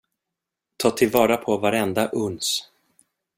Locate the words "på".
1.37-1.57